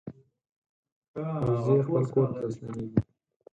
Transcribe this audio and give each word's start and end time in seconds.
وزې 1.45 1.77
خپل 1.85 2.03
کور 2.13 2.29
ته 2.35 2.45
ستنېږي 2.53 2.99